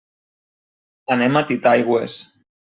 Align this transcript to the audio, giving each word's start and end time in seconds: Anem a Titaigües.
Anem 1.17 1.37
a 1.37 1.45
Titaigües. 1.53 2.19